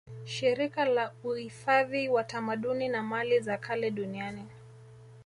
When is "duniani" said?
3.91-4.45